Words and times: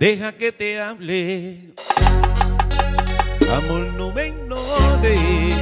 Deja 0.00 0.32
que 0.32 0.50
te 0.50 0.80
hable. 0.80 1.58
Amor, 3.54 3.92
no 3.98 4.10
me 4.14 4.28
ignores. 4.28 5.54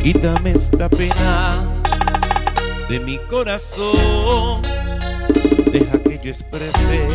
Quítame 0.00 0.52
esta 0.52 0.88
pena 0.88 1.60
de 2.88 3.00
mi 3.00 3.18
corazón. 3.18 4.62
Deja 5.72 5.98
que 6.04 6.20
yo 6.22 6.30
exprese 6.30 7.08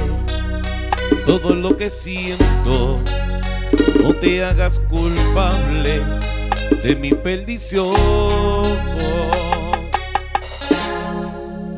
todo 1.25 1.55
lo 1.55 1.77
que 1.77 1.89
siento. 1.89 2.99
No 4.01 4.13
te 4.13 4.43
hagas 4.43 4.79
culpable 4.79 6.01
de 6.83 6.95
mi 6.97 7.11
perdición. 7.11 7.95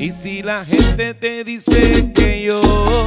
Y 0.00 0.10
si 0.10 0.42
la 0.42 0.64
gente 0.64 1.14
te 1.14 1.44
dice 1.44 2.12
que 2.12 2.42
yo 2.42 3.06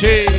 J. 0.00 0.29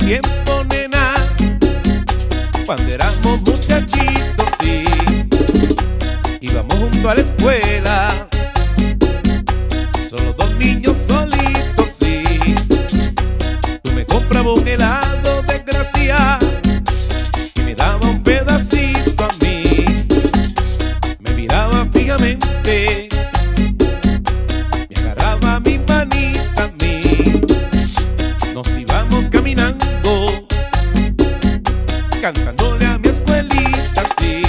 aquellos 0.00 0.66
nena, 0.70 1.14
cuando 2.66 2.94
éramos 2.94 3.40
muchachitos, 3.42 4.48
sí, 4.60 4.84
íbamos 6.40 6.74
junto 6.78 7.10
a 7.10 7.14
la 7.14 7.20
escuela, 7.20 8.28
solo 10.10 10.32
dos 10.36 10.54
niños 10.56 10.96
solitos, 10.96 11.88
sí, 11.88 12.24
tú 13.82 13.90
me 13.92 14.04
comprabas 14.06 14.58
un 14.58 14.68
helado 14.68 15.42
de 15.42 15.60
cantándole 32.24 32.86
a 32.86 32.96
mi 32.96 33.08
escuelita, 33.08 34.02
sí. 34.18 34.40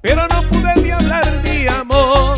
Pero 0.00 0.26
no 0.26 0.42
pude 0.48 0.74
ni 0.82 0.90
hablar 0.90 1.40
de 1.44 1.68
amor, 1.68 2.36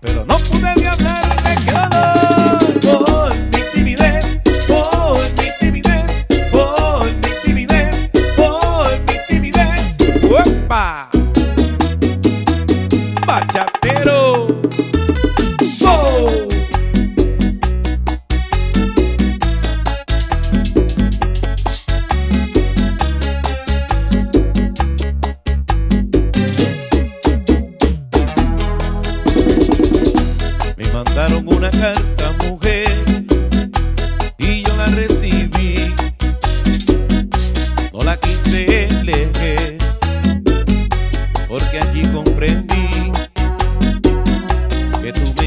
pero 0.00 0.24
no 0.24 0.38
pude 0.38 0.74
ni 0.76 0.86
hablar 0.86 1.42
de 1.42 1.54
calor. 1.70 2.80
Por 2.80 3.34
mi 3.34 3.62
timidez, 3.74 4.40
por 4.66 5.18
mi 5.36 5.50
timidez, 5.60 6.24
por 6.50 7.04
mi 7.04 7.30
timidez, 7.44 8.10
por 8.34 8.88
mi 9.00 9.18
timidez. 9.28 9.96
¡Uepa! 10.22 11.10
Bachatero. 13.26 13.75
Porque 41.58 41.78
allí 41.78 42.02
comprendí 42.12 43.12
que 45.02 45.12
tú 45.12 45.34
me 45.40 45.45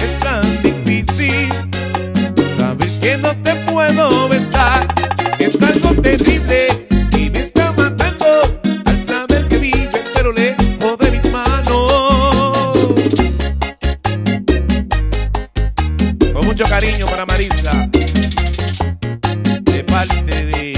es 0.00 0.18
tan 0.18 0.62
difícil. 0.62 1.48
Sabes 2.56 2.98
que 3.00 3.16
no 3.18 3.34
te 3.42 3.54
puedo 3.70 4.28
besar, 4.28 4.86
es 5.38 5.60
algo 5.62 5.90
terrible. 6.00 6.66
Y 7.18 7.30
me 7.30 7.40
está 7.40 7.72
matando 7.72 8.26
al 8.86 8.98
saber 8.98 9.46
que 9.48 9.58
vive, 9.58 10.00
pero 10.14 10.32
lejos 10.32 10.98
de 10.98 11.10
mis 11.10 11.30
manos. 11.30 12.72
Con 16.32 16.46
mucho 16.46 16.64
cariño 16.64 17.06
para 17.06 17.26
Marisa, 17.26 17.88
de 19.62 19.84
parte 19.84 20.46
de. 20.46 20.73